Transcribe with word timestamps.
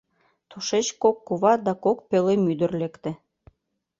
Тушеч 0.49 0.87
кок 1.01 1.17
кува 1.27 1.53
да 1.65 1.73
кок 1.83 1.99
пӧлем-ӱдыр 2.09 2.71
лекте. 2.81 3.11